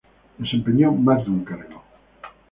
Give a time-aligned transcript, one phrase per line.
[0.39, 1.83] Desempeñó más de un cargo.